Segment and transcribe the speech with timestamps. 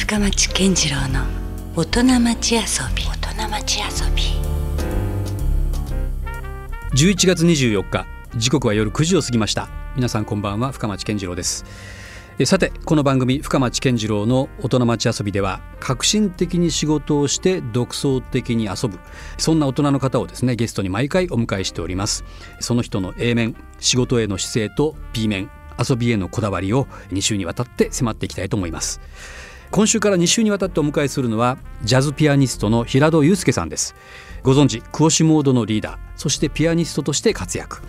[0.00, 1.26] 深町健次郎の
[1.76, 2.60] 大人町遊
[2.96, 3.04] び。
[3.04, 4.22] 大人町遊び。
[6.96, 9.68] 11月24日時刻は夜9時を過ぎました。
[9.96, 11.66] 皆さんこんばんは深町健次郎です。
[12.38, 18.98] えさてこの番組深町健次郎の大人町遊びでは革新的に仕事をして独創的に遊ぶ
[19.36, 22.24] そんな大人の方をですねゲストに毎回お迎えしております。
[22.58, 29.00] その人の A 面仕事への姿勢と B 面遊びへのこだわりを2週にわたって迫っていきたいと思います
[29.70, 33.94] 今週から2週にわたってお迎えするのはジャズピアニストの平戸祐介さんです。
[34.42, 37.80] ご存知クオシモードのリーダーそしてピアニストとして活躍。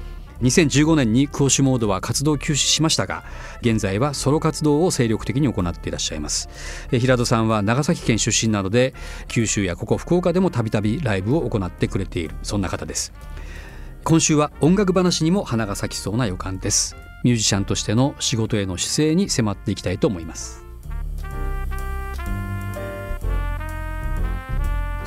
[0.43, 3.23] 2015年にクオシモードは活動休止しましたが
[3.61, 6.49] 現在はソロ活動を精力的に行っていらっしゃいます。
[6.91, 8.93] 平戸さんは長崎県出身なので
[9.27, 13.11] 九州やここ福岡でもたびたびライブを行ってくれているそんな方です。
[14.03, 16.95] 今週は音楽話にも花が咲きそうな予感です。
[17.23, 20.60] ミュージシャンとしての仕事への姿勢に迫っていきたいと思います。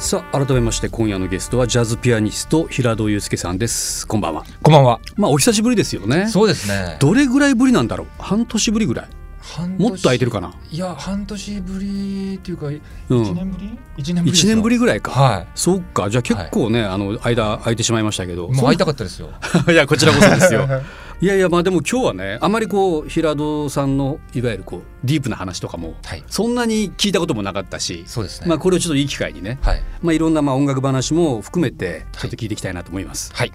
[0.05, 5.01] さあ改めまして今夜のゲストはジャズピアニスト平戸祐介さんですこんばんはこんばんは。
[5.17, 6.99] まあお久しぶりですよねそうですね。
[7.01, 8.07] どれぐらいぶりなんだろう？
[8.19, 9.09] 半年ぶりぐらい？
[9.41, 10.53] 半もっと空いてるかな？
[10.71, 12.83] いや半年ぶりっていうか、うん
[13.23, 13.79] 一年ぶり？
[13.97, 14.55] 一年ぶりです1よ。
[14.57, 18.53] 年ぶりぐらいか、はそうかじゃあ結構ね、あの間空いてしまいましたけどい。
[18.53, 19.31] もう会いたかったですよ。
[19.69, 20.69] いやこちらこそですよ
[21.21, 26.25] いやいやまあでも今日はねあまりこう平戸さんのいわゆるこうディープな話とかもはい。
[26.27, 28.47] そんなに聞いたこともなかったし、そうですね。
[28.49, 33.53] まあこれをちょっといい機会にね、はいまあ、いろんなまあ音楽話も含めてちょっと聞いていきたいなと思います、はい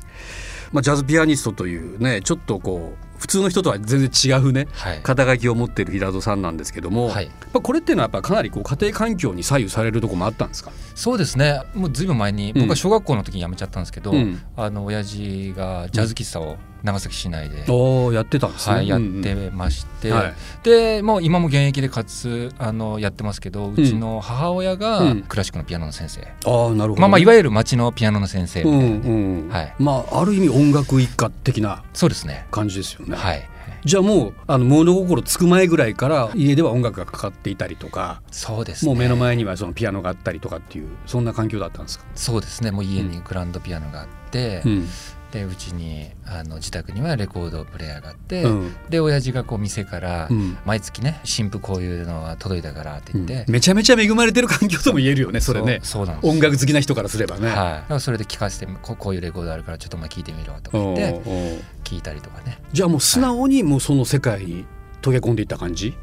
[0.72, 5.02] まあ、ジャズピアニストというねちょっとこう普通の人とは全然違うねはい。
[5.02, 7.30] 肩書きを持っている平戸さんなんですけども、はい。
[7.52, 11.62] これっていうのはやっぱかなりこう家庭環境に左右されるところもあったんですか、そうですね。
[11.74, 17.66] もうずいぶん前にうん僕は小学校の時に辞めちゃったんですけど、うんあの親父がジャズ喫茶を長崎市内で。
[18.14, 19.16] やってたんですね、はい、やっうん。
[19.18, 20.34] うんてまして、はい。
[20.64, 25.22] でもう今も現役で活あのやってますけどうちの母親がうん。
[25.24, 29.76] クラシックのピアノの先生、ああなるほどね、まあまあいわゆる町のピアノの先生みうたいな、んうんはい。
[29.80, 32.48] まあある意味音楽一家的なそうですね。
[32.52, 33.50] 感じですよね、はい。
[33.86, 38.92] じゃあもうあの物心つく前ぐらいから家では音楽がかかっていたりとか、そうですね。
[38.92, 42.72] もう目の前にはそのピアノがあったりとかっていうそんな環境だったんですか、そうですね。
[42.72, 44.88] もう家にグランドピアノがあって、うん
[45.32, 48.76] でうちにあの自宅にはレコードプレーヤーがあって、うん。
[48.90, 50.58] で親父がこう店からうん。
[50.66, 55.80] 毎月ね新譜こういうのが届いたからって言って、めちゃめちゃ恵まれてる環境とも言えるよねそれね。
[55.84, 57.48] そうなん音楽好きな人からすればね。
[57.48, 62.62] はい、だからそれで聞かせてここういうレコードあるからちょっとお前聞いてみろとかお言って聞いたりとかね。
[62.72, 64.66] じゃあもう素直にもうその世界に
[65.02, 65.96] 溶け込んでいった感じ、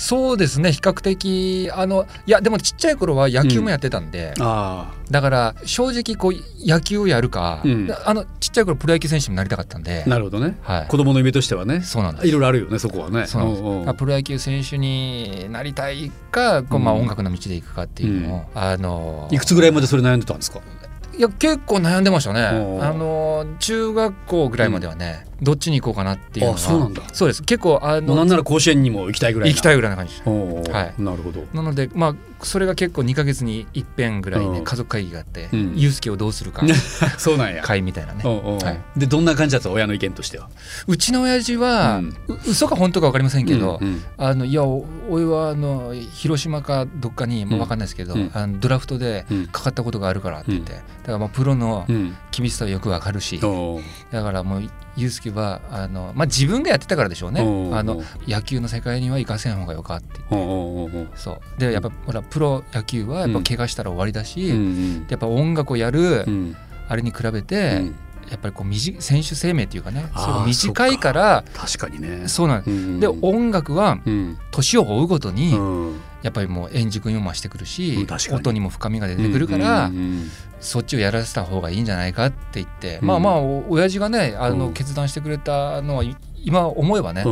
[0.00, 0.72] そうですね。
[0.72, 7.88] 比較的あのいやでもちっちゃい頃は野球もやってたんで、あだから正直こう野球をやるか、うん。
[8.06, 10.56] あのちっちゃい頃プロ野球選手になりたかったんであなるほどね。
[10.62, 10.86] はい。
[10.88, 11.82] 子供の夢としてはね。
[11.82, 12.28] そうなんです。
[12.28, 13.26] いろいろあるよねそこはね。
[13.26, 13.94] そうなんです。
[13.98, 17.00] プロ野球選手になりたいか、こうまあ、うん。
[17.02, 20.60] 音楽の道で行くかっていうのを、あのいくつぐらいまでそれ悩んでたんですか？
[21.20, 22.40] いや結構悩んでましたね。
[22.40, 22.54] あ
[22.94, 26.56] の中学校ぐらいまではね、どっちに行こうかなっていうのは。
[26.56, 27.02] あそうなんだ。
[27.12, 27.42] そうです。
[27.42, 30.14] 結構あのなんなら甲子園にも行きたいぐらい行きたいいぐらいな感じ。
[30.24, 31.02] はい。
[31.02, 31.44] なるほど。
[31.52, 34.52] なのでまあそれが結構2か月に一遍ぐらいうん。
[34.54, 35.74] ね家族会議があってうん。
[35.76, 36.64] ユースケをどうするか
[37.18, 37.62] そうなんや。
[37.62, 38.22] 会みたいなね。
[38.24, 38.98] はい。
[38.98, 39.70] でどんな感じだった？
[39.70, 40.48] 親の意見としては？
[40.86, 42.16] うちの親父は、うん。
[42.28, 44.02] う嘘か本当か分かりませんけど、うんうん。
[44.16, 48.30] あのいやお俺はあの広島かどっかにもう分かんないですけど、うん。
[48.32, 49.46] あのドラフトでうん。
[49.48, 57.40] かかったことがあるからって言って、だからもうプロのうん厳しさはよく分かるし、おうだからもうユースケはあの、まあ、自分がやってたからでしょうね。
[57.40, 60.20] あの野球の世界には行かせん方がよかって。
[61.16, 61.60] そう。
[61.60, 65.06] でやっぱほらプロ野球はやっぱ怪我したら終わりだし、うんうん。
[65.08, 66.56] やっぱ音楽をやる、うん。
[66.88, 67.94] あれに比べうて、ん。
[68.30, 70.04] やっぱりこう短選手生命っていうかね
[70.46, 72.28] 短いから確かにね。
[72.28, 73.00] そうなんです、うん。
[73.00, 74.38] で音楽はうん。
[74.52, 79.90] 年を追うごとに、うんやっぱりもう円熟味も増してくるし、音にも深みが出てくるから、
[80.60, 83.08] そっちをやらせた方がいいんじゃないかって言って、うん。
[83.08, 84.72] まあまあお親父がねあの、うん。
[84.74, 87.24] 決断してくれたのはい今思えばね、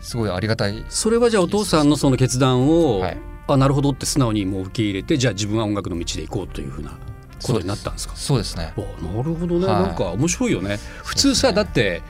[0.00, 6.98] すごいありがたい、それはじゃあお父さんのその決断を、はい、あなるほどって素直にもう受け入れてじゃあ自分は音楽の道で行こうというふうな
[7.42, 8.16] ことになったんですか？
[8.16, 8.56] そうです。
[8.56, 8.72] ね。
[8.76, 9.82] あなるほどね、はい。
[9.84, 10.78] なんか面白いよね。
[11.04, 11.54] 普通さ、ね。
[11.54, 12.02] だって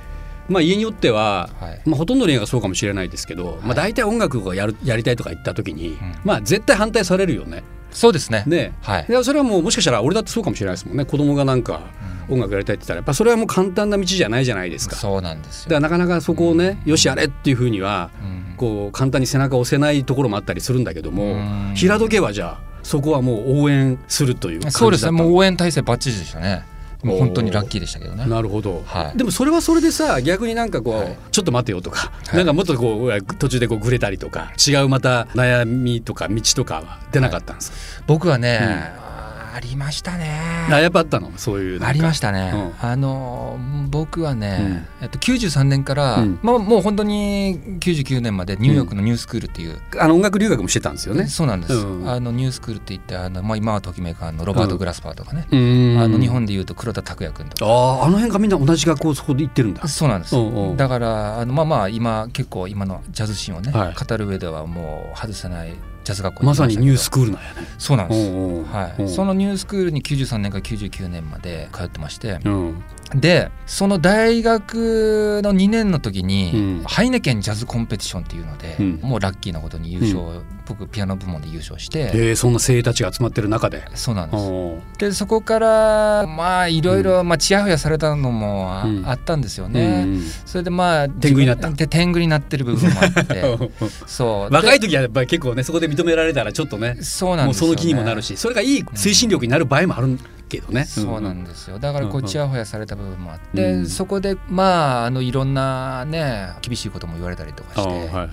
[0.51, 1.81] まあ家によっては、はい。
[1.87, 7.63] まあ、ほとんどの家がそうかもしれないですけど、まあ、大体音楽をやるやりたいとか言った時に、まあ絶対反対されるよね。
[7.93, 8.45] そうですね。
[8.47, 8.73] ね。
[8.83, 9.07] はい。
[9.09, 11.05] いやそれはもうもしかしたら俺だってそうかもしれないですもんね。
[11.05, 11.83] 子供がなんか
[12.29, 12.97] 音楽やりたいって言ったら。
[12.97, 14.97] やっぱそれはもう簡単な道じゃないじゃないですか。
[14.97, 18.55] だかそうなんですよ、らなかなかそこをね、よしやれっていうふうにはうん。
[18.57, 21.73] こう簡単に背中を押せないところもあったりするんだけども、うん。
[21.77, 25.11] 平戸家はじゃあそこはもう応援するという感じだそうですね。
[25.11, 26.65] もう応援体制バッチリでしたね
[27.03, 28.27] もう本当にラッキーでしたけどね。
[28.27, 29.19] なるほど、はい。
[29.19, 31.19] でもそれはそれでさ逆になんかこう、はい。
[31.31, 32.37] ちょっと待てよとか、はい。
[32.37, 39.10] なんかもっとこう途中でこうぐれたりとか違うまた悩みとか道とかは出なかったんですか、僕はね、あー
[39.53, 40.69] ありましたね。
[40.71, 41.33] あやっぱあったの？
[41.37, 43.59] そういうありましたね、うあの
[43.91, 46.39] 僕はね、えっと、93年から、うん。
[46.43, 51.27] まあ、もう本当に99年までニューヨークのニュースクールっていう、あの音楽留学もしてたんですよね？
[51.27, 52.09] そうなんです、うん。
[52.09, 55.99] あのニュースクールって言ってあの、まあ、今はときめかのロバート・グラスパーとかね、うん。
[55.99, 57.71] あの日本でいうと黒田拓也君とか。
[57.71, 59.87] あああの辺がみんな同じ学校そこで行ってるんだ。
[59.89, 60.77] そうなんです、うんうん。
[60.77, 63.95] だからあのまあまあ今結構今のジャズシーンをね、はい。
[63.95, 65.75] 語る上ではもう外せない
[66.05, 67.67] ジャズ学校まさにニューススクールなんやね。
[67.79, 68.31] そうなんです、
[68.73, 69.05] はい、う。
[69.05, 72.85] んそのニュースクールに93年から99年まで通ってまして、うん。
[73.15, 76.85] でその大学の2年の時に、うん。
[76.85, 79.01] ハイネケンジャズコンペティションっていうので、うん。
[79.03, 83.85] もうラッキーなことに優勝、僕ピアノ部門で優勝して、えー、そんな精鋭たちが集まってる中で。
[83.95, 84.99] そうなんです。
[84.99, 89.07] でそこからまあいろいろまあちやほやされたのもあ,、うん。
[89.07, 91.71] あったんですよね、うんそれでまあ天狗になった。
[91.71, 93.59] で天狗になってる部分もあって。
[94.07, 94.55] そう。
[94.55, 100.19] 若いで時はやっぱり結構ねそこで認められたらちょっとねそうなんですよ、ね、もうその気にもなるしそれがいい推進力になる場合もある
[100.49, 100.85] けどね。
[100.85, 101.79] そうなんですよ。
[101.79, 103.87] だからこうちやほやされた部分もあって、うん。
[103.87, 108.29] そこでまああのいろんなね厳しいことも言われたりとかして、はいはい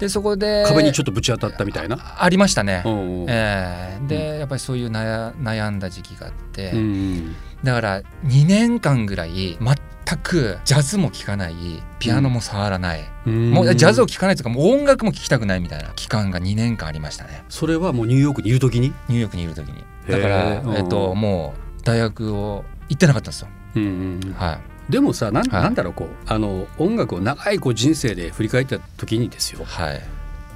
[0.00, 1.98] でそこで壁にちょっとぶち当たったみたいな？
[2.18, 3.26] ありましたね、うんうん。
[3.28, 4.06] ええ。
[4.08, 11.54] でやっぱりそういう悩悩んだ時期があって、うんだから2年間ぐらい全くジャズも聴かない
[11.98, 13.50] ピアノも触らない、うん。
[13.50, 17.44] もうジャズを聴かないというかもう音楽も聴きたくないみたいな期間が2年間ありましたね。
[17.50, 18.94] それはもうニューヨークにいる時に？
[19.08, 19.84] ニューヨークにいる時に。
[20.08, 20.80] だからえ。
[20.82, 23.48] っともう大学を行ってなかったんですよ。
[23.76, 24.32] うんうん。
[24.32, 24.58] はい
[24.90, 25.62] でもさなん,、はい。
[25.62, 30.00] なんだろうこうあの音楽を長いこう人生で振り返った時にですよはい。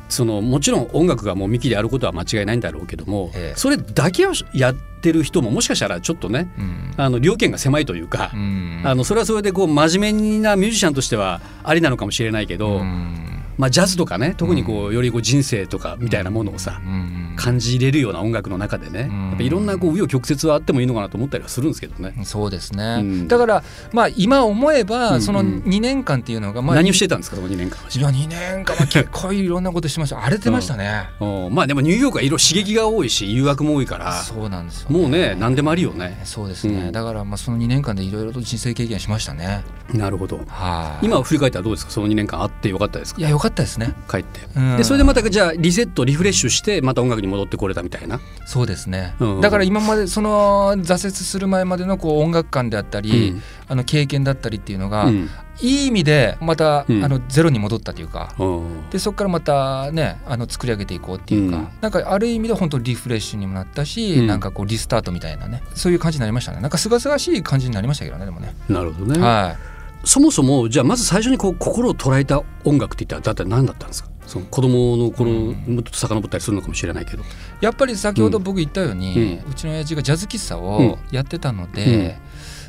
[0.08, 3.58] そのもちろん音楽がもう幹であることは間違いないんだろうけども、ええ。
[3.58, 6.94] それだけをやってる人ももしかしたらちょっとねうん。
[6.96, 8.82] あの両権が狭いというか、うん。
[8.84, 19.28] あのそれはそれでこう真面目なミュージシャンとしてはありなのかもしれないけど、うんまあ、ジャズとかね特にこうよりこう人生とかみたいなものをさ、うん感じれるような音楽の中でね、うん。
[19.30, 22.14] やっぱいろんなこう紆余曲折はあってもいいのかなと思ったりはするんですけどね。
[22.22, 23.28] そうですね、うん。
[23.28, 27.88] だからまあ今思えば、その2年間っていうのが、まあ、何をしてたんですかその2年間は。
[27.92, 30.20] いや2年間は結構いろんなことしてました。
[30.20, 31.54] 荒れてましたね、うん。
[31.54, 36.20] まあでもニューヨークはいろいろ刺激が多いし誘惑も多いからそうなんですよ、もうね何でもありよね。
[36.22, 36.92] そうですね、うん。
[36.92, 39.64] だからまあその2年間でいろいろと人生経験しましたね。
[39.92, 40.40] なるほど。
[40.46, 41.06] はい。
[41.06, 41.90] 今振り返ったらどうですか？
[41.90, 43.20] その2年間あってよかったですか？
[43.20, 43.94] いや良かったですね。
[44.10, 44.40] 帰って。
[44.56, 44.76] うん。
[44.76, 48.20] でそれでまたじゃあリセットリフレッシュしてまた音楽に戻ってこれたみたいな。
[48.46, 49.40] そうですね、うん。
[49.40, 53.42] だから今までその挫折する前までのこう音楽観であったり、うん。
[53.66, 55.30] あの経験だったりっていうのが、うん。
[55.60, 57.04] いい意味でまた、うん。
[57.04, 58.90] あのゼロに戻ったというか、うん。
[58.90, 61.68] でそこからまたねあの作り上げていこうっていうか、うん。
[61.80, 64.26] なんかある意味で本当リフレッシュにもなったし、うん。
[64.26, 66.60] なんかこうリスタートみたいなねそういう感じになりましたね。
[66.60, 69.20] なんかすがすがしい感じになりましたけどねでもね、なるほどね。
[69.20, 69.56] は
[70.04, 74.10] そもそもじゃあまず最初にこう心を捉えた音楽って言ったらだって何だったんですか？
[74.26, 75.74] その子供の頃うん。
[75.74, 77.22] もっと遡ったりするのかもしれないけど。
[77.22, 77.26] い、
[77.60, 80.62] やっぱり先ほど僕言ったように、ううちの親父がジャズ喫茶うん。
[80.62, 82.18] をやってたので、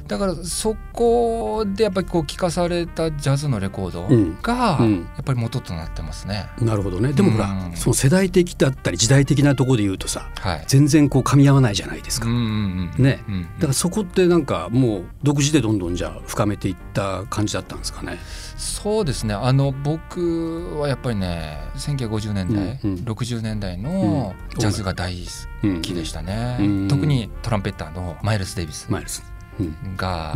[0.07, 4.38] だからそこでやっぱりこう聴かされたジャズのレコードうん。
[4.42, 5.00] がうん。
[5.16, 6.48] やっぱり元となってますね。
[6.62, 7.12] なるほどね。
[7.12, 7.75] でもほら、うん。
[7.75, 12.28] その世代的だったり時代的なところで言うとさはい、全然こう噛み合わないじゃないですか。
[12.28, 13.04] うんうんうん。
[13.04, 13.24] ね。
[13.28, 18.19] うんだからそこってなんかもう独自でどんどんじゃあ深めていった感じだったんですかね。
[18.58, 19.34] そうですね。
[19.34, 22.92] あの僕はやっぱりね1950年代、うん。
[22.92, 23.00] うん。
[23.00, 24.60] 60年代のうん。
[24.60, 25.25] ジャズが大
[25.63, 26.88] うん好きでしたね、うん。
[26.88, 28.88] 特にトランペッターのマイルス・デイビス。
[28.91, 29.35] マイルス。
[29.60, 29.98] うん。
[29.98, 30.36] が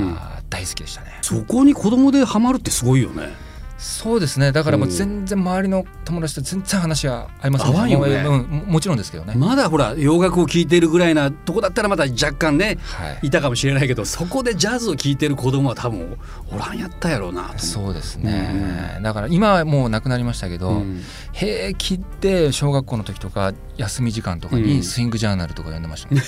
[0.50, 3.50] 大好きでしたね、そこに子供でハマるってすごいよね。
[3.80, 4.52] そうですね。
[4.52, 4.94] だからもううん。
[4.94, 8.24] 全然周りの友達と全然話が合いません合わんよね。
[8.24, 13.28] もううんももちろんですけどね、まだほら洋楽を聴いてるぐらいなとこだったらまだ若干ねはい。
[13.28, 16.18] いたかもしれないけどそこでジャズを聴いてる子供は多分
[16.52, 21.02] おらんやったやろうなそうですね、だから今はもう亡くなりましたけど、うん。
[21.32, 24.64] 平気で小学校の時とか休み時間とかうん。
[24.64, 26.22] にスイングジャーナルとか読んでましたね、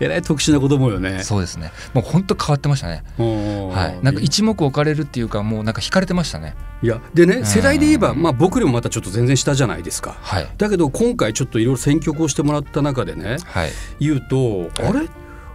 [0.00, 1.22] えらい特殊な子供よね。
[1.24, 6.54] そうですねもう本当変わってましたねははい、なんか一目置かれるっていうかもうなんか惹かれてましたね。
[6.82, 10.16] いやでねん世代で言えば、まあ、僕よりもまたちょっと全然下じゃないですか。
[10.20, 13.70] はいだけど今回ちょっといろいろ選曲をしてもらった中でねはい。
[13.98, 15.08] 言うと、あれ？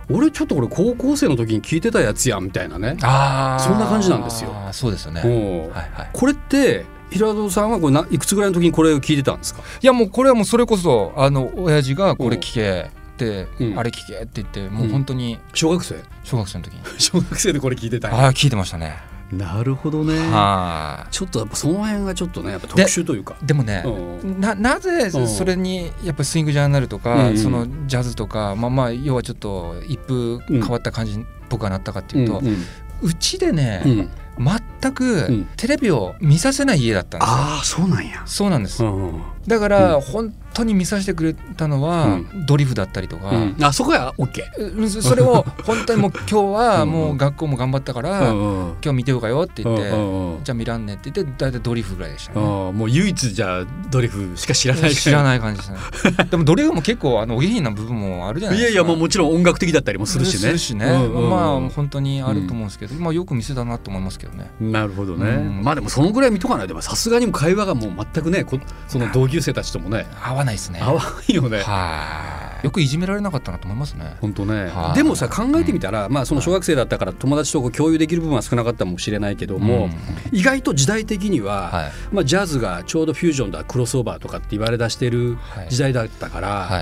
[0.10, 2.98] 俺ちょっとこれ高校生の時に聞いてたやつやんみたいなね。
[3.02, 4.54] ああそんな感じなんですよ。
[4.74, 5.22] そうですよね。
[5.22, 6.10] はいはい。
[6.12, 9.62] これって平戸さんはこれないくつぐらいの時にこれを聞いてたんですか？
[9.82, 13.80] いやもうこれはもうそれこそあの親父がこれ聞けって、うん。
[13.80, 15.96] あれ聞けって言ってもう本当に小学生？
[16.24, 18.98] 小学生の時に、 小学生でこれ聞いてたああ聞いてましたね。
[19.32, 20.18] なるほどね。
[20.32, 23.36] はちょっとやっぱその辺がちょっとねやっぱ特殊というか。
[23.42, 24.40] いでもね、うん。
[24.40, 25.28] ななぜうん。
[25.28, 32.58] それにやっぱスイングジャーナルとか、うんそのジャズとかまあまあ要はちょっと一風変わった感じに僕はなったかっていうと、うんうん。
[33.40, 34.10] でね、うん。
[34.82, 35.48] 全くん。
[35.58, 37.36] テレビを見させない家だったんですよ。
[37.36, 38.24] ああそうなんや。
[38.26, 38.84] そうなんです、
[39.48, 43.56] だから本当に見させてくれたのは、うドリフだったりとか、うん。
[43.62, 48.74] あそこは OK うん それを本当にもう今日はうんもう学校も頑張ったから、うんうん。
[48.84, 50.44] 今日見てようかよって言って、うんうんうん。
[50.44, 52.40] じゃあ見らんねって言って大体ドリフぐらいでしたね。
[52.40, 55.24] もう唯一じゃあドリフしか知らない知らい。
[55.24, 55.78] ない感じですね。
[56.30, 58.78] でもドリフも結構あのお下品な部分もあるじゃないいですか。
[58.78, 60.40] やいやもうもちろん音楽的だったりもするしね。
[60.40, 60.86] するしね。
[60.86, 61.30] うんうんうん。
[61.30, 64.52] まあ本当にあると思うんですけど、まあよく見せたなと思いますけどね。
[64.60, 65.64] なるほどね、うん。
[65.64, 70.80] まあでもそのぐらい見とかないとさすがにも会話がもう全くねこその同級生たちともね合わないですね。
[70.82, 72.33] 合わないよねはい。
[72.64, 74.16] よくいじめられなかったなと思いますね。
[74.22, 74.68] 本当ね。
[74.68, 74.98] はい。
[74.98, 79.94] でもさ考えてみたら、まあその小学生だったから友達とこう共有できる部分は少なかったかもしれないけども、うん。
[80.32, 81.92] 意外と時代的には、はい。
[82.12, 85.70] まあ、ジャズがちょうどフュージョンだクロスオーバーとかって言われ出してるはい。
[85.70, 86.82] 時代だったから、は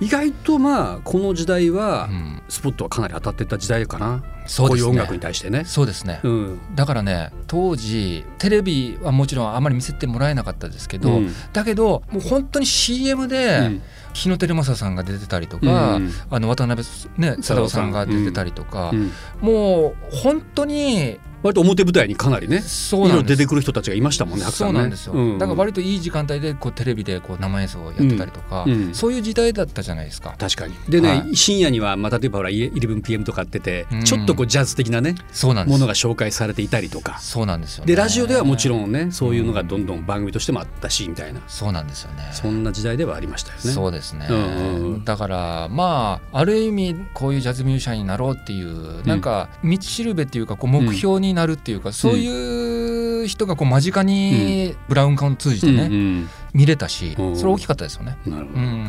[0.00, 0.04] い。
[0.04, 2.42] 意外とまあこの時代はうん。
[2.48, 4.68] スポットはかなり当たってた時代かな、そうね。
[4.68, 5.64] こういう音楽に対してね。
[5.64, 6.20] そうですね。
[6.22, 6.60] うん。
[6.76, 11.34] だからね当時テレビはもちろんあまり見せてもらえなかったですけど、うん。
[11.52, 13.82] だけどもう本当に CM で、うん
[14.16, 16.10] 日野照正さんが出てたりとか、うん。
[16.30, 16.86] あの渡辺
[17.18, 17.90] ね貞夫さん。
[17.92, 19.12] が出てたりとか、うん。
[19.40, 24.70] もう本当に割と表舞台にかなりねそうなん出てくる人たちがいましたもんねたくさね。
[24.72, 25.38] そうなんですよ、うん。
[25.38, 28.72] だから割といい時間帯でこうテレビでこう生演奏をやってたりとか、うん。
[28.72, 30.34] うんそういう時代だったじゃないですか。
[30.38, 30.74] 確かに。
[30.88, 31.36] でね、はい。
[31.36, 34.04] 深夜には、まあ、例えばほら 11PM とかってて、うん。
[34.04, 37.18] ちょっとこうジャズ的なねそうなんものが紹介されていたりとか。
[37.20, 41.40] そうなんですよ、ね、でラジオではもちんろんねそういうのがどんどん番組としてもあったしみたいな。
[41.46, 42.28] そうなんですよね。
[42.32, 43.70] そんな時代ではありましたよね。
[43.70, 45.04] そうですね、うんうんうん。
[45.04, 57.36] だからまあある意味こういうジャズミュージシャンになろうっていうなんか道しるべっていうかこう目標になるっていうか、そういう人がこう間近にブラウン管を通じてね、うん見れたし、うん。
[57.36, 58.16] それ大きかったですよね。
[58.26, 58.58] うんなるほど。
[58.58, 58.86] うん。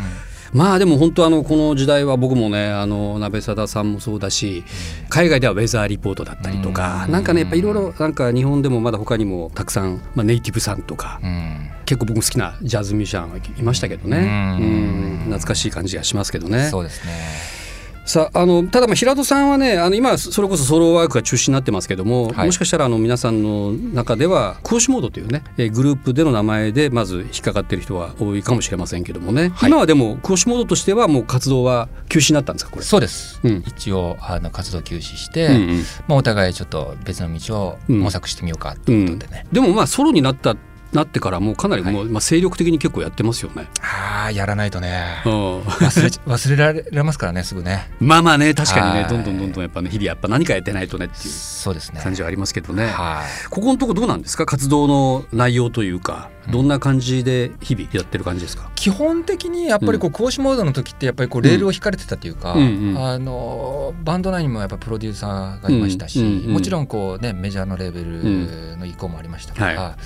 [0.54, 4.63] まあでも本当あのこの時代は僕もねあの鍋貞さんもそうだし
[5.10, 7.12] 海外ではウェザーリポートだったりとかうん。
[7.12, 11.70] なんかねやっぱいろいろなんか日本でもまだ他にもたくさん、まあ、ネイティブさんとかうん。
[11.86, 14.18] 結構僕も好きなジャズミュージシャンはいましたけどね。
[14.18, 14.25] うん。
[14.25, 15.18] うん。
[15.25, 16.70] 懐かしい感じがしますけどね。
[16.70, 17.66] そうですね。
[18.07, 22.45] さああのただまあ平戸さんはねあの今それこそソロワークが中心になってますけども、はい。
[22.45, 29.69] もしかしたらあの皆さんの中では講師モードというねえーグループでの名前でまず引っかかってる人は多いかもしれませんけどもね、はい。
[29.69, 32.85] 今はでも講師モードとしてはもう活動は休止になったんですかこれ。
[32.85, 33.41] そうです。
[33.43, 33.63] うん。
[33.67, 35.83] 一応あの活動休止して、うんうん。
[36.07, 39.45] まあお互いちょっと別の道を模索してみようかっていうことでね。
[39.51, 40.55] でもまあソロになった
[40.94, 43.67] なってからもうかなりもう、まあ、精力的に結構やってますよね。
[43.82, 47.89] ああやらないとねうん忘れち 忘れられますからねすぐね。
[48.00, 52.00] まあまあね確かにねはいどんどんどんどんやっぱね日々やっぱ何かやってないとねっていうそうですね。
[52.01, 52.88] 感じはありますけどね。
[52.88, 53.50] はい。
[53.50, 54.46] ここのとこどうなんですか？
[54.46, 62.98] 活動の内容というかどんな感じで日々やってる感じですか、基本的にやっぱりこう講師モードの時ってやっぱりこうレールを引かれてたというか、うんうん。
[62.98, 69.98] あのバンド内にもやっぱプロデューサーがいましたし、もちろんこうねメジャーのレーベルの意向もありましたから、は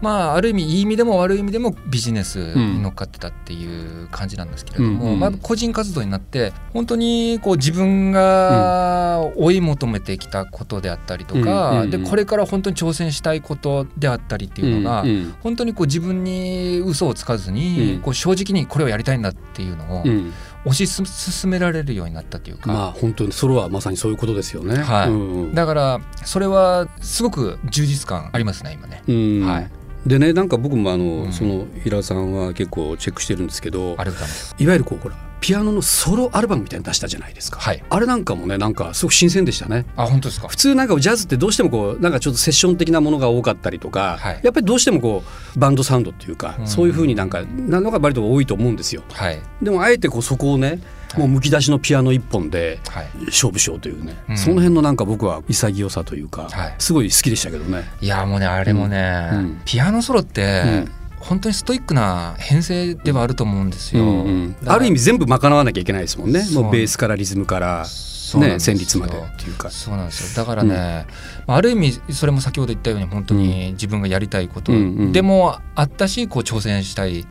[0.00, 15.04] まあある意味いい意味でも悪い意味でもビジネスに乗っかってたっていう感じなんですけれども、まあ、個人活動になって本当にこう自分が追い求めてきたことであったりとか、でこれから本当に挑戦したいことであったりっていうのが、
[15.42, 18.00] 本当にこう自分に嘘をつかずに、うん。
[18.02, 20.32] こう正直にこれをやりたいんだっていうのをうん。
[20.66, 24.76] 推し進められるようになったというか、まあ本当にソロはまさにそういうことですよね。
[24.76, 25.08] はい。
[25.08, 25.54] うんうん。
[25.54, 29.02] だからそれはすごく充実感ありますね今ね。
[29.08, 29.46] うん。
[29.46, 29.70] はい。
[30.06, 31.32] でねなんか僕もあの、うん。
[31.32, 34.54] その平さんは結構チェックしてるんですけどありがとうございます。
[34.58, 37.82] いわゆるこうほらピアノのソロアルバムみたいなの出したじゃないですか、はい。
[37.88, 39.86] あれなんかもねなんかすごく新鮮でしたね。
[39.96, 40.48] あ本当ですか？
[40.48, 45.22] 普通なんかジャズってどうしてもこうなんかちょっとセッション的なものが多かったりとか、はいやっぱりどうしてもこ
[45.56, 49.02] うバンドサウンドっていうか、うんそういう風になんかなのが割と多いと思うんですよ。
[49.12, 50.80] はいでもあえてこうそこをね、はい
[51.18, 53.08] もうむき出しのピアノ一本ではい。
[53.26, 57.82] 勝負しようというね、うんその辺のなんか僕は潔さというか、はいすごい好きでしたけどね。
[58.00, 64.02] いやもうねあれもね、うんうんピアノソロって、うん本当にストイックな編成ではあると思うんですよ。
[64.02, 64.56] うんうん。
[64.66, 66.44] ある意味全部賄わなきゃいけないですもんね。
[66.52, 69.70] もうベースからリズムから、ね、旋律までっていうか。
[69.70, 70.44] そうなんですよ。
[70.44, 71.06] だからね、
[71.46, 75.12] まあある意味それも先ほど言ったように本当に自分がやりたいことうんうん。
[75.12, 77.26] でもあったしこう挑戦したい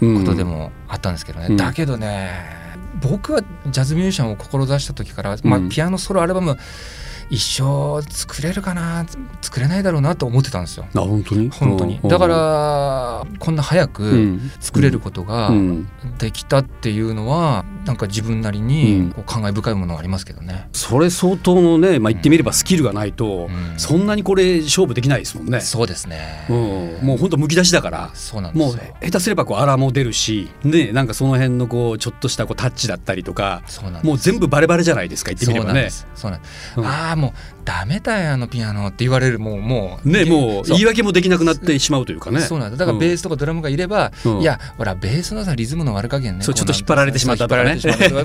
[0.00, 0.18] うん。
[0.18, 1.56] ことでもあったんですけどね、うん。
[1.56, 2.30] だけどね
[3.00, 6.56] 僕はジャズミュージシャンを志した時から、まあうん、ピアノソロアルバム
[7.28, 9.04] 一生作れるかな？
[9.42, 10.86] 作れないだろうなと思ってたんですよ。
[10.94, 11.50] あ本当に？
[11.50, 12.00] 本当に。
[12.02, 15.50] だからこんな早く作れることが
[16.18, 25.60] できたっていうのはなんか自分なりにこう感慨深いものはありますけどね、それ相当のね、まあ、言ってみればスキルがないと、そんなにこれ勝負できないですもんね。
[25.60, 28.10] そうですね、うん、もう本当むき出しだから。
[28.14, 33.62] そうなんもう下手すればこう荒も出るしねなんかその辺のこうちょっとしたこうタッチだったりとか
[34.02, 35.90] もう全部バレバレじゃないですか言ってみればね。
[36.14, 37.34] そうなんです、うん、ああも
[37.66, 40.08] ダメだよあのピアノって言われるもうもう。
[40.08, 42.40] ねもう言い訳もできなくなってしまうというかね。
[42.40, 42.76] そうなんだ。
[42.76, 47.76] だからベースとかドラムがいれば、うん、いやほらベースのさリズムの悪加減ねそうちょっと引っ張られてしまったとかね。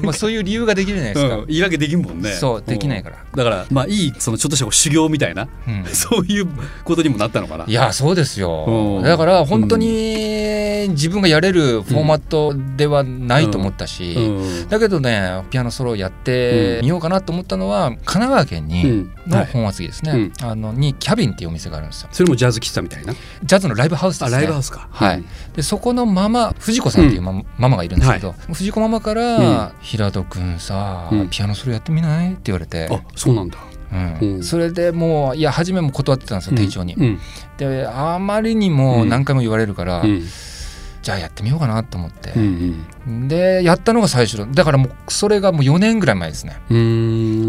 [0.04, 2.32] もうそういう理由ができるじゃないですか、うん、言い訳できんもんね。
[2.34, 5.48] そうできないから、だからまあいいそのちょっとした修行みたいな、
[5.92, 6.48] そういう
[6.84, 7.66] ことにもなったのかな。
[7.66, 9.02] いやそうですよ。
[9.04, 14.16] だから本当に自分がやれるフォーマットではないと思ったし、
[14.70, 22.10] だけどねピアノソロをやってみようかなと思ったのは神奈川県にの本厚木ですね、ね、うん、あのにキャビンっていうお店があるんですよ。
[22.12, 23.14] それもジャズ喫茶みたいな？
[23.44, 24.38] ジャズのライブハウスですね。
[24.38, 24.88] ライブハウスか。
[24.92, 25.24] はい、
[25.56, 32.88] でそこのママ藤子さんっていうマ,、ママがいるんですけど、はい、藤子ママから「平戸君さ、ピアノそれやってみない?」って言われて。
[32.92, 33.58] あそうなんだ。
[34.22, 36.96] うん、それでもういや初めも断ってたんですよ店長に、
[37.58, 40.02] であまりにも何回も言われるから、
[41.02, 44.64] じゃあやってみようかなと思って、うんうん、でやったのが最初だ。
[44.64, 46.60] からもうそれがもう4年ぐらい前ですね、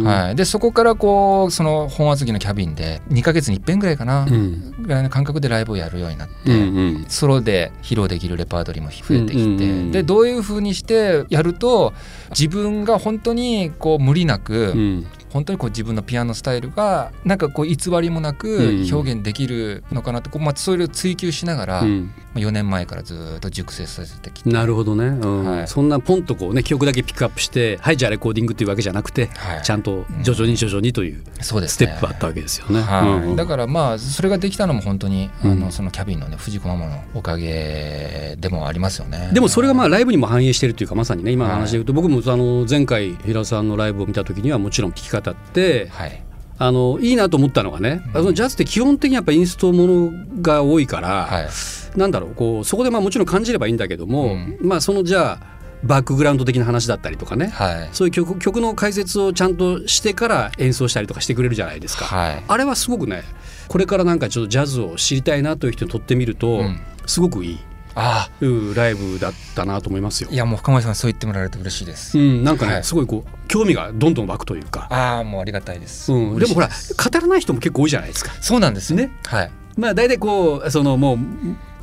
[0.04, 11.92] はい、でそこからこうその本厚木のキャビンで2か月にいっぺんぐらいかな、うん、ぐらいの感覚でライブをやるようになって、うんうん、ソロで披露できるレパートリーも増えてきて、うんうんうん、でどういうふうにしてやると
[12.30, 15.06] 自分が本当にこう無理なく、うん。
[15.32, 24.50] 本当にこう自分のピアノスタイルがなんかこう偽りもなく表現できるのかなとこう、まあ、それを追求しながら、うん、4年前からずっと熟成させてきて。
[24.50, 25.44] なるほどね、うん。
[25.44, 32.80] はい、そんなポンとこうね記憶だけピックアップしてはいじゃあレコーディングっていうわけじゃなくて、はい、ちゃんと徐々に徐々にというステップあったわけですよね。
[32.80, 39.30] はい、だからまあそれができたのも本当にあのそのキャビンのね藤子ママのおかげでもありますよね。
[39.32, 46.22] でもそれがまあライブにも反映してるというかまさにね今の話で言うと、僕もあの前回平田さんのライブを見た時にはもちろん聴き方って、はい、
[46.59, 63.25] あのいいなと思ったのがね、うん、ジャズって基本的にやっぱインストものが多いから、はい、なんだろうこうそこでまあもちろん感じればいいんだけども、うん、まあそのじゃあバックグラウンド的な話だったりとかね、はい、そういう曲曲の解説をちゃんとしてから演奏したりとかしてくれるじゃないですか、はい、あれはすごくね
[63.68, 67.59] これからなんかちょっとジャズを知りたいなという人にとってみると、うん、すごくいい。
[67.94, 68.44] ああ
[68.75, 70.30] ライブだったなと思いますよ。
[70.30, 72.18] いやもう深町さんそう言ってもらえると嬉しいです。
[72.18, 74.86] うん、なんかね、はい、すごいこう興味がどんどん湧くというか。
[74.90, 76.12] ああもうありがたいです。
[76.12, 78.32] うん、でもほら語らない人も結構多いじゃないですか。
[78.40, 79.10] そうなんですね。
[79.26, 79.50] はい。
[79.76, 81.19] まあ大体こうそのもう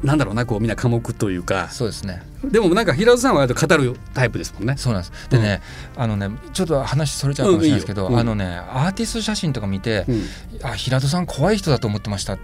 [0.03, 5.61] なんだろうなこうみんな科目というかそうですねでもなんか平田さんは語るタイプですもんねそうなんですでね、
[5.97, 10.23] うん、あのねちょっと話それちゃうかもしれないですけど、うんいいうん、あのねアーティスト写真とか見て、うん、
[10.63, 12.37] あ平田さん怖い人だと思ってました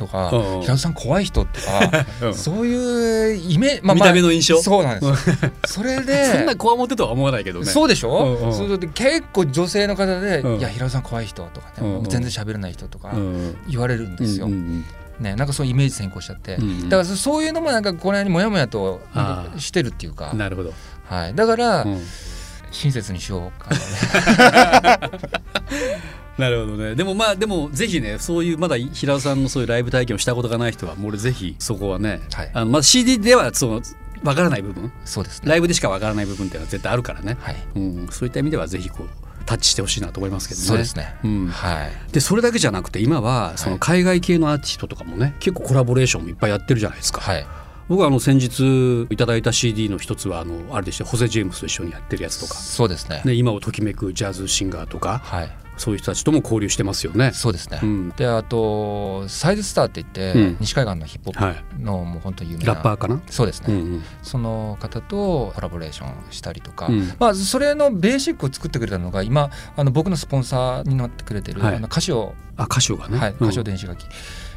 [0.00, 0.30] とか、
[0.62, 4.62] 平田さん怖い人とか、 そういうイメ、まあ、見た目の印象？
[4.62, 5.32] そうなんです。
[5.74, 7.66] それでそんな怖もてとは思わないけどね。
[7.66, 13.12] そうでしょ、うんうん、それで結構女性の方で「いや平田さん怖い人」とかね、全然喋れない人とか
[13.68, 14.46] 言われるんですよ。
[14.46, 14.84] うんうん
[15.20, 19.02] ね、なんかそういうイメージ先行しちゃって、うん、だからそういうのもなんかこの辺にもやもやと
[19.58, 20.32] してるっていうか。
[20.32, 20.72] なるほど、
[21.10, 22.02] はい、だから、うん、
[22.70, 23.68] 親切にしようか
[24.88, 25.10] な、
[26.38, 26.94] なるほどね。
[26.94, 33.82] でもまあでもぜひねそういうまだ平尾さんのそういうライブ体験をしたことがない人はもう俺ぜひそこはね、はい、あのまあ CD ではその
[34.22, 34.92] わからない部分。
[35.04, 37.56] そうです、ね、ライブでしかわからない部分っていうのは絶対あるからね、はい。
[37.74, 39.08] うん、そういった意味ではぜひこう
[39.46, 40.66] タッチしてほしいなと思いますけどね。
[40.66, 47.20] そうですね、うん、はい、でそれだけじゃなくて今はその海外系のアーティストとかもね結構コラボレーションもいっぱいやってるじゃないですか。
[47.20, 47.46] はい。
[47.88, 52.54] 僕はあの先日いただいた CD の一つはあのあれでしたホセ・ジェームスと一緒にやってるやつとか。
[52.54, 53.22] そうですね。
[53.24, 57.32] ね今をときめくジャズシンガーとか、はい、そういう人たちとも交流してますよね。
[57.32, 63.20] そうですね、うん、であとサイズスターって言って、うん、西海岸のヒップホップのもう本当に有名な、ラッパーかな？
[63.28, 74.04] そうですね、うんうん、その方とコラボレーションしたりとか、うん、まあ、それのベーシックを作ってくれたのが今あの僕のスポンサーになってくれてる、はい、あのカシオあカシオがね、はい、カシオ電子楽器、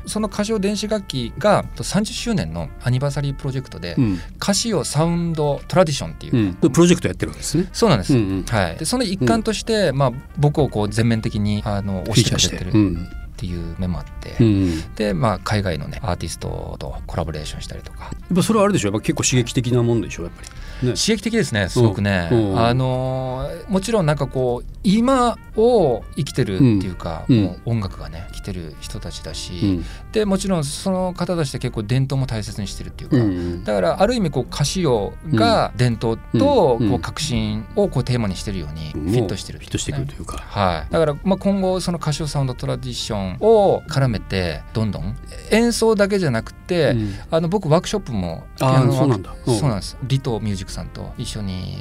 [0.06, 7.70] そのカシオ電子楽器が30周年のアニバーサリープロジェクトで、うん、カシオサウンドトラディションっていう、うん、プロジェクトやってるんですね。
[7.74, 12.98] そうなんです、うんうん、はい、でその一環として、まあ、僕をこう全面的にあの押してくれてる、
[13.34, 18.04] っていう面もあって、うん、で、まあ、海外のねアーティストとコラボレーションしたりとか。
[18.04, 18.88] やっぱそれはあれでしょ？
[18.88, 20.24] やっぱ結構刺激的なもんでしょ？
[20.24, 20.48] やっぱり。
[20.84, 45.15] ね、刺激的ですねすごくね、あのもちろんなんかこう今を生きてるっていうか、うん、もう音楽がね生きてる人たちだし、うん、でもちろんその方たちって結構伝統も大切にしてるっていうか、うん、だからある意味こう歌詞をが伝統とこう革新をこうテーマにしてるようにフィットしてる、ね、フィットしてくるというか、はい、だからまあ今後その歌唱サウンドトラディションを絡めてどんどん。
[45.51, 46.95] 演奏だけじゃなくて、
[47.31, 49.36] あの僕ワークショップもピアノそうなんだ。
[49.45, 49.97] そうなんです。
[50.03, 51.77] リトミュージックさんと一緒に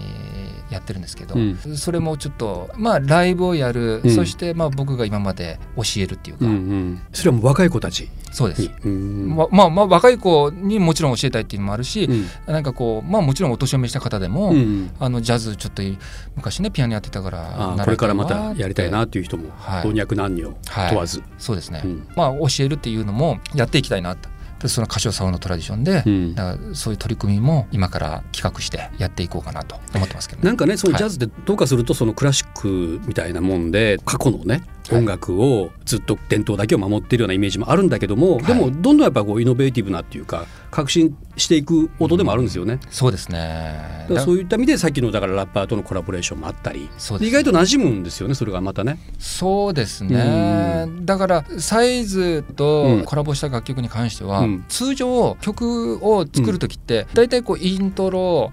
[0.70, 1.34] やってるんですけど、
[1.76, 8.08] それもちょっとまあライブをやる、うん、そしてまあ僕が今まで教えるっていうか、うんうん、それはもう若い子たち？
[8.32, 15.82] そうです、ままあまあ若い子にもちろん教えたいっていうのもあるし、うん、なんかこうまあもちろんお年を召した方でも、うん、あのジャズちょっと
[16.34, 19.50] 昔ねピアノやってたからこれからまたやりたいなっていう人も
[19.84, 20.54] 老若男女
[20.88, 21.82] 問わず、はい、そうですね、
[22.16, 24.30] まあ教えるっていうのもやっていきたいなと
[24.68, 34.62] その歌唱サウンドトラディションで、うん、だからそういう取り組みも今から企画してやっていこうかなと思ってますけど、ね、なんかねそのジャズってどうかするとそのクラシックみたいなもんで過去のね
[34.94, 42.74] 音楽をずっと伝統だけを守っているようなイメージもあるんだけども、はい、でもどんどんやっぱこうイノベーティブなっていうか革新していく音でもあるんですよね。
[42.74, 44.06] うん、そうですね。
[44.24, 46.88] そういった意味でさっきのだからラッパーとのコラボレーションもあったり、ね、
[47.20, 48.98] 意外と馴染むんですよねそれがまたね。
[49.18, 58.52] そうですね、だからサイズとコラボした楽曲に関しては、うん、通常曲を作る時って大体こうイントロ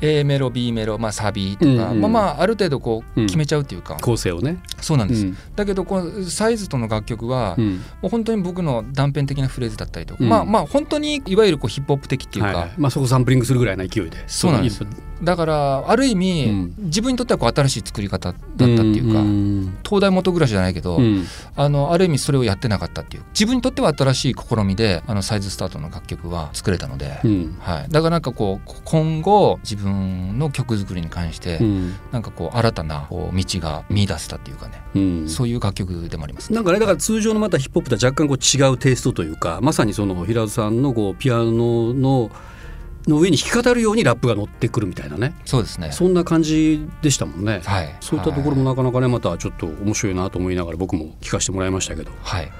[0.00, 4.58] A メロ B メロ、まあ、サビとか、うんうん、まあまあある程度こう決めちゃうっていうか、うん、構成をね。
[4.80, 7.56] そうなんです、うん、だけどこのサイズとの楽曲は、
[8.00, 14.16] もう本当に僕の断片的なフレーズだったりとか、まあまあ本当にいわゆるこうヒップホップ的っていうか、はい、まあ、そこサンプリングするぐらいの勢いで。
[14.26, 14.84] そうなんです
[15.22, 21.24] だからある意味、うん、自分にとってはこう新しい作り方だったっていうか、うん、東大元暮らしじゃないけど、うん、
[21.56, 23.24] あのある意味それをやってなかったっていう。
[23.32, 27.20] 自分にとっては新しい試みであのサイズスタートの楽曲は作れたので、
[27.60, 42.30] はい、だからなんかこう今後自分の曲作りに関して、うん、なんかこう新たなこう道が見出せたっていうかね、そういう楽曲でもあります、ね、なんかねだから通常のまたヒップホップとは若干こう違うテイストというかまさにその平津さんのこうピアノの
[43.06, 45.34] の上に弾き語るようにラップが乗ってくるみたいなね。
[45.44, 45.92] そうですね。
[45.92, 52.10] そんな感じでしたもんね、はい、そういったところもなかなかねまたちょっと面白いなと思いながら僕も聞かせてもらいましたけど。
[52.22, 52.52] はい。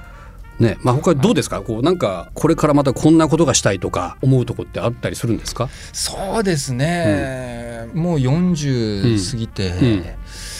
[0.59, 0.77] ね。
[0.81, 5.69] まあ、他どうですか、はい、こうなんかこれからまたこんなことがしたいとか思うとこってあったりするんですか？
[5.93, 9.85] そうですね、うん、もう40過ぎて、うん。
[9.85, 10.05] うん、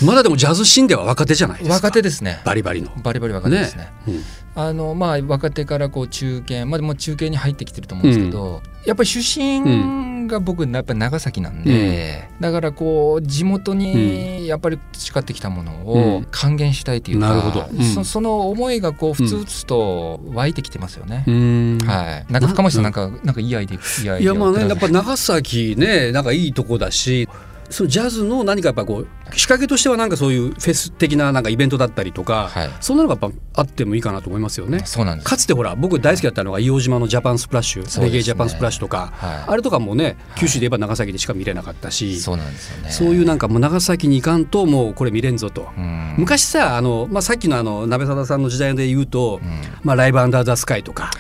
[0.04, 1.76] まだでもジャズシーンでは若手じゃないですか？
[1.76, 2.42] 若手ですね。
[2.44, 2.92] バリバリの。
[3.04, 4.14] バリバリ若手ですね、ね。
[4.56, 21.24] あのまあ若手からこう中堅まあもう中堅に入ってきてると思うんですけど、やっぱり出身が僕やっぱり長崎なんで、うん、だからこう地元にやっぱり培ってきたものを還元したいというか、うん、そその思いがこうふつふつと湧いてきてますよね。
[21.28, 22.32] うん、はい。
[22.32, 23.78] なんか深町さんなんかなんかいいアイデ
[24.10, 27.30] アいやまあねやっぱ長崎ねなんかいいとこだし。
[27.72, 34.82] そのジャズの何かやっぱこう仕掛けとしてはなんかそういうフェス的ななんかイベントだったりとか、はい、そんなのがやっぱあってもいいかなと思いますよね。
[34.86, 35.30] そうなんです。
[35.30, 42.92] かつてほら僕大好きだったのが硫黄島のジャパンスプラッシュ、ね、レゲエジャパンスプラッシュとか、はい、あれとかもね九州で言えば長崎でしか見れなかったし、そうなんですよね。
[42.92, 45.70] そういうなんかもう長崎に行かんともうこれ見れんぞと。
[46.18, 51.12] 昔さあの、まあ、さっきのあの鍋貞さんの時代で言うと、うん、まあ、ライブアンダーザスカイとか、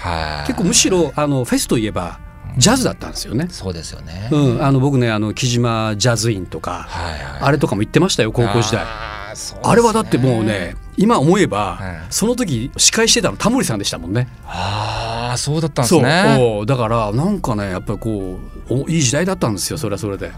[0.48, 2.20] 結構むしろあのフェスといえば
[2.58, 3.48] ジャズだったんですよね。
[3.50, 4.30] そうですよね。
[4.32, 8.82] うん、あの僕ねあの木島ジャズインとか、はいはい、あれとかも行ってましたよ高校時代。
[8.84, 14.28] あね、あれはだってもうね今思えば、その時司会してたのタモリさんでしたもんね。
[14.46, 16.36] ああそうだったんですね。
[16.38, 20.32] そうだからなんかねやっぱりこういい時代だったんですよそれはそれで。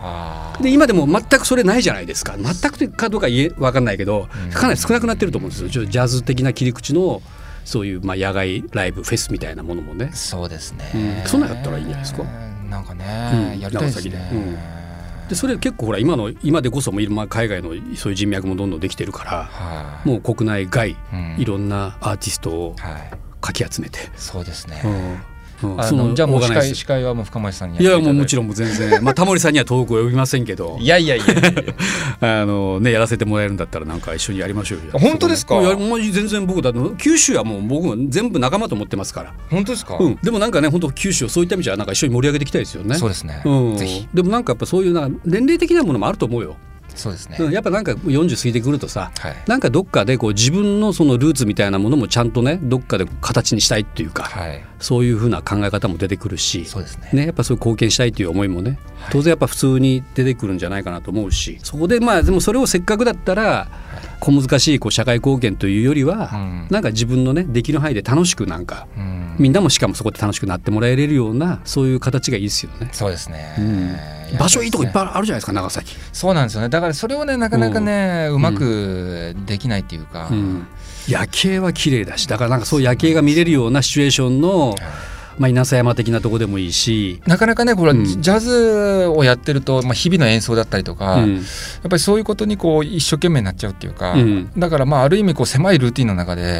[0.62, 7.22] で今でも全くそれないじゃないですか全くかどうか言え分かんないけど、かなり少なくなってると思うんですよジャズ的な切り口の。
[7.66, 10.12] そういうまあ野外ライブフェスみたいなものもね。
[10.14, 10.92] そうですね、
[11.24, 12.24] うん、そんなやったらいいんじゃないですか？
[12.70, 20.98] なんかね、うん、やりたいですね、うん、でそれ結構ほら今の今でこそもまあ海外のそういう人脈もどんどんできてるから、はもう国内外、
[21.38, 22.76] いろんなアーティストを
[23.42, 24.82] かき集めて、そうですね、
[25.78, 29.04] あのじゃあもう司会司会はもう深町さんにいやもうもちろんも全然。
[29.04, 30.78] まあタモリさんには遠く及びませんけど。
[30.80, 31.26] いやいやいや
[32.22, 46.56] あのねやらせてもらえるんだったらなんか一緒にやりましょうよ本当ですかいやもう全然僕だ九州はもう僕も全部仲間と思ってますから本当ですか、うん、でもなんかね本当九州をそういった意味じゃなんか一緒に盛り上げていきたいですよねそうですね、うん、ぜひでもなんかやっぱそういうな年齢的なものもあると思うよ
[46.96, 57.10] そうですね、やっぱなんか40過ぎてくるとさ、はい、なんかどっかでこう自分のそのルーツみたいなものもちゃんとねどっかで形にしたいっていうか、はい、そういうふうな考え方も出てくるしそうですね。
[57.14, 58.78] ねやっぱそういう貢献したいという思いもね、
[59.12, 63.68] 当然やっぱ普通に出てくるんじゃないかなと思うしそこでまあでもそれをせっかくだったら、
[64.20, 72.90] 小難しいこう社会貢献というよりは、うん、なんか自分のねできる範囲で楽しくなんか、うん、みんなもしかもそこで楽しくなってもらえれるようなそういう形がいいですよね。
[72.94, 73.56] そうですね、
[74.32, 75.96] うん、場所いいとこいっぱいあるじゃないですか長崎。
[76.14, 76.70] そうなんですよね。
[76.70, 80.30] だからそれをねなかなかね、うまくできないっていうか、
[81.08, 84.76] 夜景は綺麗だしだからなんかそう夜景が見れるようなシチュエーションの、
[85.38, 87.22] まあ、稲佐山的なとこでもいいし。
[87.26, 91.44] なかなかねこれ、うん、ジャズをやってると、まあ、日々の演奏だったりとか、うん、やっ
[91.84, 96.60] ぱりそういうことにこう一生懸命になっちゃうっていうか、うん、だからまあある意味こう狭いルーティンの中で、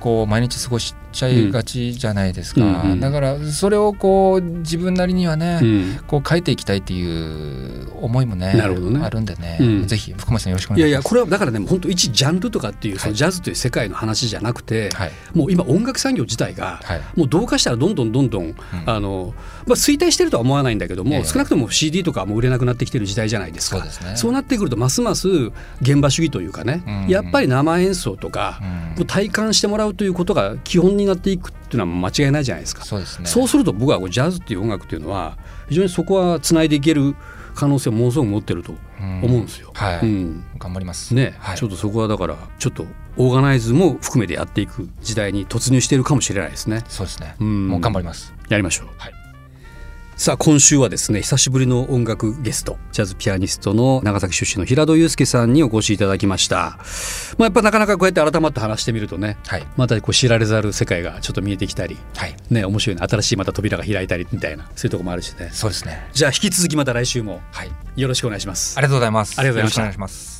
[0.00, 2.60] こう毎日過ごしちゃいがちじゃないですか、
[2.98, 5.60] だからそれをこう自分なりにはね、
[6.06, 10.78] こう変えていきたいっていう思いもね、ね、あるんでね、ぜひ福松さんよろしくお願いします。
[10.78, 16.80] いやいやこれはだからね本当一ジャンルとかっていうそのジャズという世界の話じゃなくて、はい、もう今音楽産業自体が、
[17.16, 18.54] もう同化したらどんどんどんどん、
[18.86, 19.34] あの
[19.66, 23.84] まあ、衰退してるとは思わないんだけども、少なくとも CD とかも売れなくなってきてる時代じゃないですか。
[24.16, 25.28] そうなってくるとますます
[25.80, 28.60] 現場主義というかね、やっぱり生演奏とか、
[28.96, 35.36] もう体感してもらうということが基本になっていくっていうのは間違いないじゃないですかそうですね、そうすると僕はジャズっていう音楽っていうのは
[35.68, 37.14] 非常にそこはつないでいける
[37.54, 39.70] 可能性をものすごく持ってると思うんですよ。
[39.74, 42.86] はい、うん、頑張りますね、はい、ちょっとそこはだからちょっと
[43.16, 46.84] オーガナイズも含めてやっていく時代に突入しているかもしれないですね。
[46.88, 47.36] そうですね。
[47.40, 48.32] うん、もう頑張ります。
[48.48, 48.88] やりましょう。
[48.98, 49.19] はい。
[50.20, 56.76] さあ今週はですね久しぶりの音楽ゲストジャズピアニストの長崎出身の平戸祐介さんにお越しいただきました、
[57.38, 65.48] まあ、やっぱなかなかこうやって改まって話してみるとね、はい、またこう知られざる世界がちょっと見えてきたり、はい、ね面白いね新しいまた扉が開いたりみたいなそういうところもあるしね。
[65.54, 66.06] そうですね。
[66.12, 67.40] じゃあ引き続きまた来週も
[67.96, 69.40] よろしくお願いします、ありがとうございます。
[69.40, 70.39] ありがとうございます